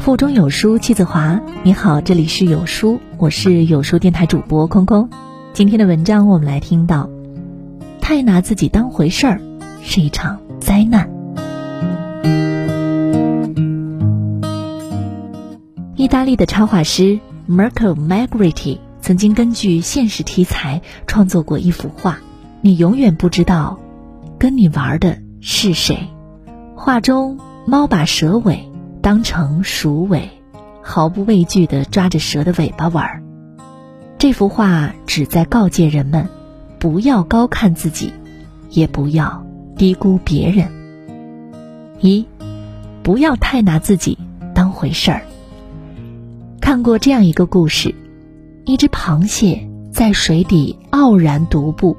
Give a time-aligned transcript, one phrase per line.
[0.00, 1.38] 腹中有书气自华。
[1.62, 5.10] 你好，这里是有书，我是有书电台主播空空。
[5.52, 7.10] 今天的文章我们来听到：
[8.00, 9.42] 太拿自己当回事儿
[9.82, 11.10] 是一场灾难。
[15.96, 22.20] 意大利的插画师 Marco Magritte 曾经根据现实题材创作过一幅画，
[22.62, 23.78] 你永远不知道
[24.38, 26.08] 跟你玩的是谁。
[26.74, 28.69] 画中猫把蛇尾。
[29.02, 30.28] 当成鼠尾，
[30.82, 33.22] 毫不畏惧地抓着蛇的尾巴玩儿。
[34.18, 36.28] 这幅画旨在告诫人们，
[36.78, 38.12] 不要高看自己，
[38.68, 40.68] 也不要低估别人。
[42.00, 42.26] 一，
[43.02, 44.18] 不要太拿自己
[44.54, 45.22] 当回事儿。
[46.60, 47.94] 看过这样一个故事：
[48.66, 51.96] 一只螃蟹在水底傲然独步，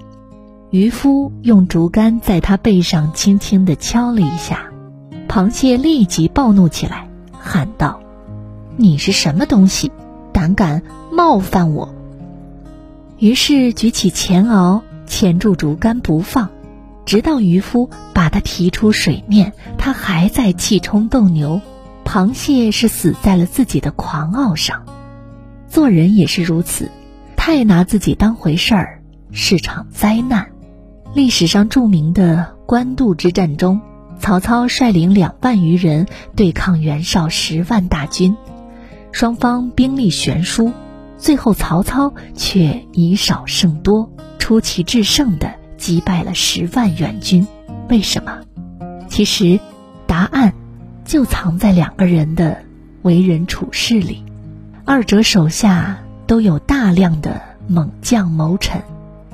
[0.70, 4.71] 渔夫用竹竿在它背上轻轻地敲了一下。
[5.32, 8.02] 螃蟹立即暴怒起来，喊道
[8.76, 9.90] ：“你是什么东西，
[10.34, 11.96] 胆敢冒犯我？”
[13.18, 16.50] 于是举起前螯钳住竹竿不放，
[17.06, 21.62] 直到渔夫把它提出水面，他还在气冲斗牛。
[22.04, 24.84] 螃蟹是死在了自己的狂傲上。
[25.70, 26.92] 做人也是如此，
[27.38, 29.02] 太拿自己当回事儿
[29.32, 30.52] 是场灾难。
[31.14, 33.80] 历史上著名的官渡之战中。
[34.22, 36.06] 曹操率领两万余人
[36.36, 38.38] 对抗袁绍十万大军，
[39.12, 40.72] 双方兵力悬殊，
[41.18, 47.48] 最后曹操却以少胜多，出奇制胜的击败了十万援军。
[47.90, 48.42] 为什么？
[49.10, 49.60] 其实，
[50.06, 50.54] 答案
[51.04, 52.64] 就藏在两个人的
[53.02, 54.24] 为人处事里。
[54.86, 58.84] 二者手下都有大量的猛将谋臣，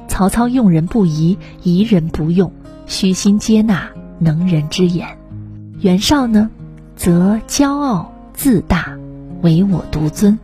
[0.07, 2.53] 曹操用人不疑，疑人不用，
[2.87, 3.89] 虚心接纳。
[4.19, 5.17] 能人之言，
[5.79, 6.49] 袁绍呢，
[6.95, 8.97] 则骄傲自大，
[9.41, 10.39] 唯我独尊。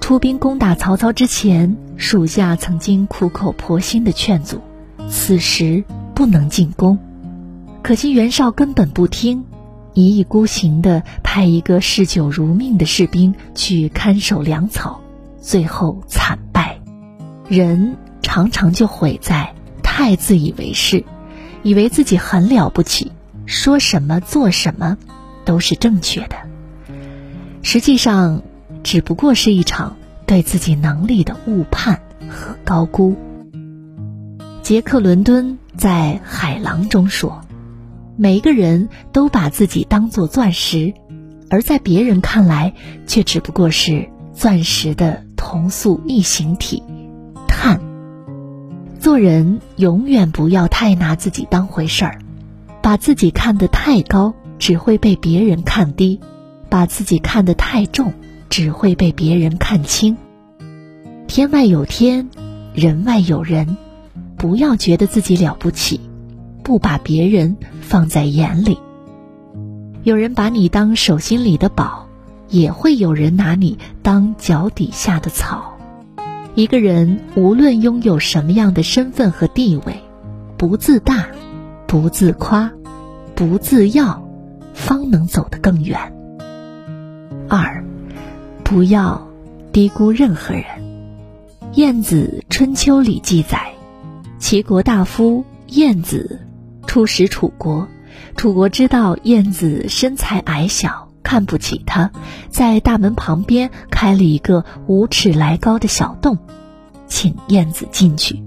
[0.00, 4.60] 出兵攻打曹操之前，属下曾经苦口婆心的劝阻，
[5.08, 5.82] 此时
[6.14, 6.98] 不能进攻。
[7.82, 9.44] 可惜袁绍根本不听，
[9.94, 15.00] 一意孤行的派一个嗜酒如命的士兵去看守粮草，
[15.40, 16.80] 最后惨败。
[17.48, 21.04] 人常常就毁在太自以为是，
[21.64, 23.10] 以为自己很了不起。
[23.46, 24.98] 说什么做什么，
[25.44, 26.36] 都是正确的。
[27.62, 28.42] 实际上，
[28.82, 29.96] 只不过是一场
[30.26, 33.16] 对自己能力的误判和高估。
[34.62, 37.40] 杰克·伦敦在《海狼》中说
[38.18, 40.92] ：“每个人都把自己当作钻石，
[41.48, 42.74] 而在别人看来，
[43.06, 46.82] 却只不过是钻石的同素异形体——
[47.46, 47.80] 碳。”
[48.98, 52.18] 做人永远不要太拿自己当回事儿。
[52.86, 56.20] 把自己看得太高，只会被别人看低；
[56.68, 58.12] 把自己看得太重，
[58.48, 60.16] 只会被别人看轻。
[61.26, 62.28] 天外有天，
[62.74, 63.76] 人外有人，
[64.36, 66.00] 不要觉得自己了不起，
[66.62, 68.78] 不把别人放在眼里。
[70.04, 72.06] 有人把你当手心里的宝，
[72.50, 75.76] 也会有人拿你当脚底下的草。
[76.54, 80.04] 一个人无论拥有什么样的身份和地位，
[80.56, 81.26] 不自大。
[81.86, 82.70] 不自夸，
[83.34, 84.22] 不自耀，
[84.74, 85.98] 方能走得更远。
[87.48, 87.84] 二，
[88.64, 89.26] 不要
[89.72, 90.64] 低估任何人。
[91.74, 93.72] 晏子《春秋》里记载，
[94.38, 96.40] 齐国大夫晏子
[96.86, 97.86] 出使楚国，
[98.36, 102.10] 楚国知道晏子身材矮小，看不起他，
[102.50, 106.38] 在大门旁边开了一个五尺来高的小洞，
[107.06, 108.42] 请晏子进去。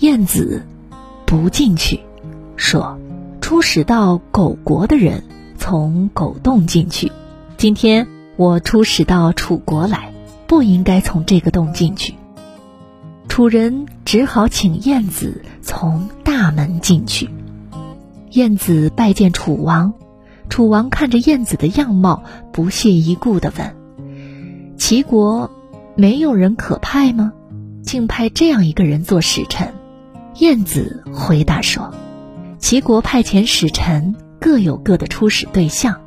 [0.00, 0.62] 晏子
[1.24, 2.00] 不进去。
[2.56, 2.98] 说，
[3.40, 5.22] 出使到狗国的人
[5.56, 7.12] 从狗洞进去。
[7.56, 8.06] 今天
[8.36, 10.12] 我出使到楚国来，
[10.46, 12.14] 不应该从这个洞进去。
[13.28, 17.28] 楚人只好请晏子从大门进去。
[18.30, 19.92] 晏子拜见楚王，
[20.48, 22.22] 楚王看着晏子的样貌，
[22.52, 23.74] 不屑一顾地问
[24.76, 25.50] ：“齐国
[25.94, 27.32] 没有人可派吗？
[27.82, 29.74] 竟派这样一个人做使臣？”
[30.38, 31.94] 晏子回答说。
[32.58, 36.00] 齐国派遣使臣各有各的出使对象，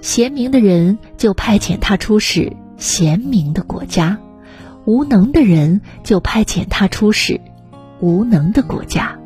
[0.00, 4.18] 贤明的人就派遣他出使贤明的国家，
[4.86, 7.40] 无能的人就派遣他出使
[8.00, 9.18] 无能的国家。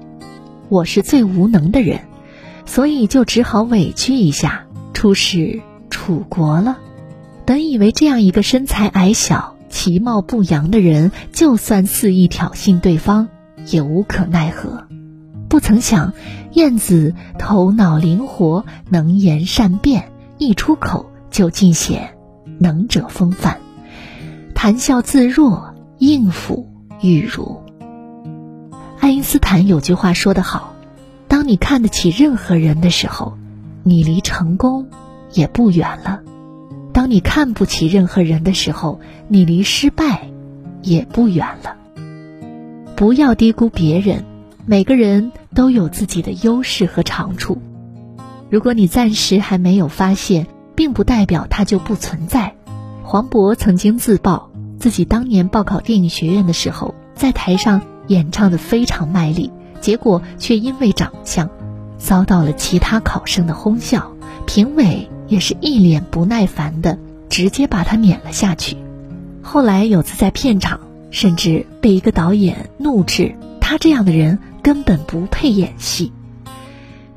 [0.68, 2.00] 我是最无能的人，
[2.66, 6.78] 所以就只好委屈一下，出使楚国了。
[7.44, 13.28] 本以为这样一个身材矮小、其貌不扬的人，就算肆意挑衅对方，
[13.66, 14.88] 也无可奈何。
[15.48, 16.12] 不曾想，
[16.52, 22.16] 燕子头脑灵活，能言善辩，一出口就尽显
[22.58, 23.58] 能者风范，
[24.54, 26.68] 谈笑自若，应付
[27.00, 27.60] 玉如。
[28.98, 30.74] 爱因斯坦有句话说得好
[31.28, 33.36] ：“当你看得起任何人的时候，
[33.82, 34.88] 你离成功
[35.32, 36.20] 也不远了；
[36.92, 38.98] 当你看不起任何人的时候，
[39.28, 40.28] 你离失败
[40.82, 41.76] 也不远了。”
[42.96, 44.24] 不要低估别人，
[44.66, 47.58] 每个人都有自己的优势和长处。
[48.48, 52.54] 如果你暂时还没有发现，并不代表它就不存在。
[53.02, 59.52] 黄渤曾经自曝，自己当年报考电影学院的时候，在台上演唱的非常卖力，
[59.82, 61.50] 结果却因为长相，
[61.98, 64.12] 遭到了其他考生的哄笑。
[64.46, 68.78] 评委也是一脸不耐烦的，直接把他撵了下去。
[69.42, 70.80] 后来有次在片场，
[71.10, 76.10] 甚至被一个导演怒斥他这样的人根本不配演戏。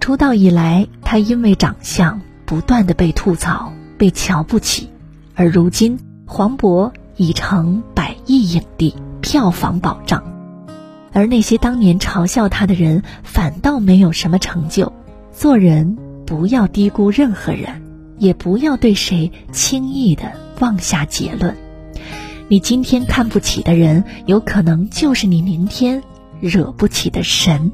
[0.02, 4.90] 出道以来，他因为长相不断的被吐槽、被瞧不起，
[5.34, 10.24] 而如今黄渤已成百亿影帝，票房保障，
[11.14, 14.92] 而那些当年嘲笑他的人反倒没有什么成就。
[15.32, 17.82] 做人不要低估任何人，
[18.18, 21.56] 也不要对谁轻易的妄下结论。
[22.50, 26.02] 你今天看不起的人，有可能就是你明天
[26.40, 27.72] 惹不起的神。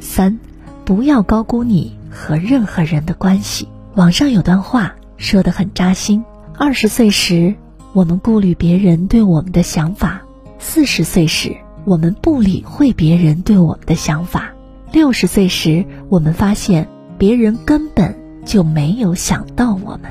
[0.00, 0.38] 三。
[0.82, 3.68] 不要高估你和任何人的关系。
[3.94, 6.24] 网上有段话说的很扎心：
[6.58, 7.54] 二十岁时，
[7.92, 10.22] 我们顾虑别人对我们的想法；
[10.58, 14.52] 四十岁时，我们不理会别人对我们的想法；
[14.90, 20.10] 六十岁时，我们发现别人根本就没有想到我们。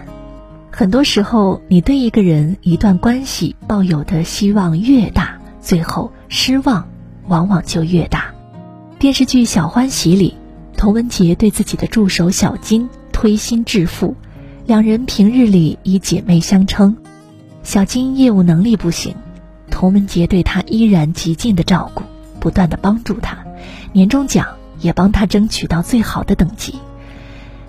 [0.72, 6.88] 很多时候，你对一个人、一段关系抱有的希望越大，最后失望
[7.29, 8.33] 往往就越大。
[8.99, 10.35] 电视剧《小欢喜》里。
[10.77, 14.15] 童文洁对自己的助手小金推心置腹，
[14.65, 16.95] 两人平日里以姐妹相称。
[17.63, 19.13] 小金业务能力不行，
[19.69, 22.03] 童文洁对她依然极尽的照顾，
[22.39, 23.37] 不断的帮助她，
[23.91, 24.47] 年终奖
[24.79, 26.75] 也帮她争取到最好的等级。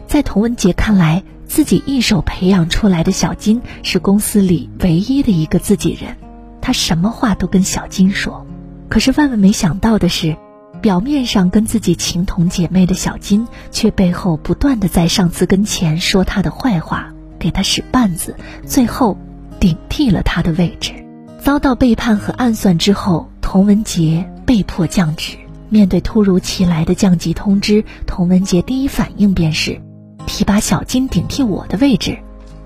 [0.07, 6.17] 在童文洁看来，自己一手培养出来的小金是公司里唯一的一个自己人，
[6.61, 8.47] 她什么话都跟小金说。
[8.91, 10.37] 可是万万没想到的是。
[10.81, 18.35] 表面上跟自己情同姐妹的小金，却背后不断的在上司跟前说他的坏话，给他使绊子，
[18.65, 19.19] 最后
[19.59, 20.95] 顶替了他的位置。
[21.39, 25.37] 遭到背叛和暗算之后，童文杰被迫降职。
[25.69, 29.83] 面对突如其来的降级通知，童文杰第一反应便是
[30.25, 32.17] 提拔小金顶替我的位置。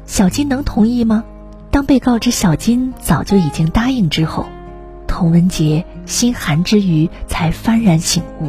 [0.07, 1.25] 小金能同意吗？
[1.73, 4.47] 当被告知小金早就已经答应之后。
[5.15, 8.49] 童文杰心寒之余，才幡然醒悟，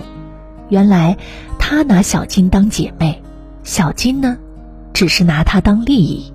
[0.67, 1.15] 原来
[1.59, 3.21] 他拿小金当姐妹，
[3.63, 4.39] 小金呢，
[4.91, 6.33] 只是拿他当利益。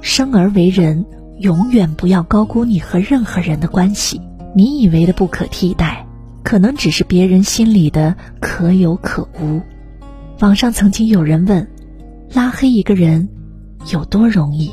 [0.00, 1.04] 生而为人，
[1.40, 4.22] 永远不要高估你和任何人的关系。
[4.54, 6.06] 你以为的不可替代，
[6.42, 9.60] 可能只是别人心里的可有可无。
[10.40, 11.68] 网上曾经有人问：
[12.32, 13.28] 拉黑一个人
[13.92, 14.72] 有多容易？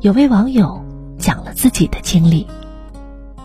[0.00, 0.84] 有位网友
[1.20, 2.48] 讲了自己的经历。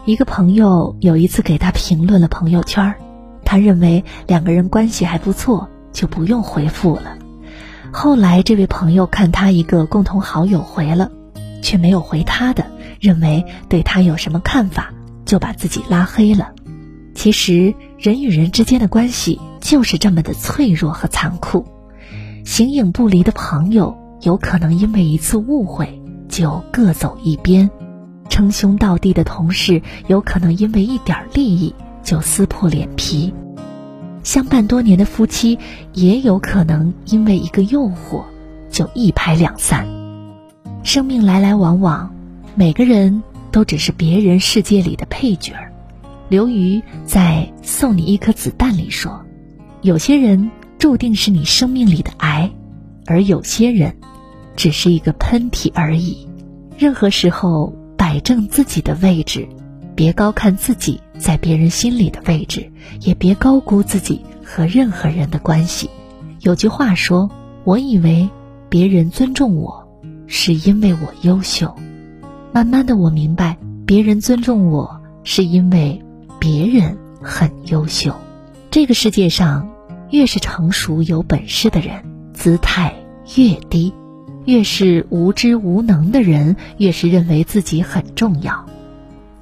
[0.07, 2.95] 一个朋友有一次给他评论了朋友圈，
[3.43, 7.17] 他认为两个人关系还不错，就不用回复了。
[7.91, 11.11] 后来这位朋友看他一个共同好友回了，
[11.61, 12.65] 却没有回他的，
[13.01, 14.93] 认为对他有什么看法，
[15.25, 16.53] 就把自己拉黑了。
[17.13, 21.65] 其实人与人之间的关系就是这么的脆弱和残酷，
[22.45, 27.69] 形影不离的朋友有可能因为一次误会就各走一边。
[28.27, 33.33] 称兄道弟的同事，有可能因为一点利益就撕破脸皮；
[34.23, 35.57] 相伴多年的夫妻，
[35.93, 38.23] 也有可能因为一个诱惑
[38.69, 39.87] 就一拍两散。
[40.83, 42.13] 生命来来往往，
[42.55, 45.53] 每个人都只是别人世界里的配角。
[46.29, 49.25] 刘瑜在《送你一颗子弹》里说
[49.81, 52.51] ：“有些人注定是你生命里的癌，
[53.05, 53.95] 而有些人
[54.55, 56.27] 只是一个喷嚏而已。”
[56.77, 57.73] 任何时候。
[58.07, 59.49] 摆正自己的位置，
[59.93, 62.71] 别高看自己在别人心里的位置，
[63.01, 65.89] 也别高估自己和任何人的关系。
[66.39, 67.29] 有句话说
[67.67, 68.29] ：“我以为
[68.69, 69.89] 别人尊重我，
[70.25, 71.75] 是因为我优秀。”
[72.53, 76.01] 慢慢的，我明白，别人尊重我是因为
[76.39, 78.15] 别人很优秀。
[78.71, 79.69] 这个世界上，
[80.11, 82.93] 越是成熟有本事的人，姿态
[83.35, 83.93] 越低。
[84.47, 88.65] 越是无知无能的人，越是认为自己很重要。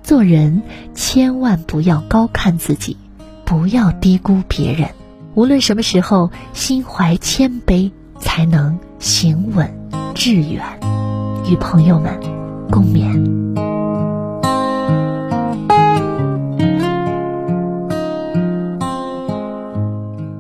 [0.01, 0.63] 做人
[0.95, 2.97] 千万不要高看自己，
[3.45, 4.89] 不要低估别人。
[5.35, 9.71] 无论什么时候，心怀谦卑，才能行稳
[10.15, 10.63] 致远。
[11.47, 12.19] 与朋友们
[12.71, 13.13] 共勉。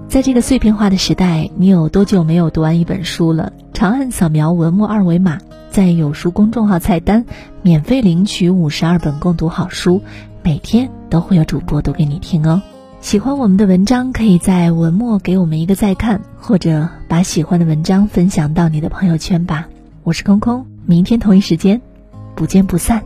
[0.09, 3.53] 在这个碎片化的时代，你有多久没有读完一本书了？
[3.75, 5.37] 长按扫描文末二维码，
[5.69, 7.25] 在有书公众号菜单
[7.61, 10.01] 免费领取五十二本共读好书，
[10.43, 12.61] 每天都会有主播读给你听哦。
[13.01, 19.67] 喜欢我们的文章，可以在文末给我们一个再看，或者把喜欢的文章分享到你的朋友圈吧。
[20.03, 21.81] 我是空空，明天同一时间，
[22.33, 23.03] 不见不散。